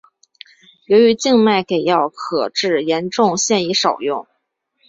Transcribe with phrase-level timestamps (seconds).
[0.85, 4.25] 由于静脉给药可致严重现已少用。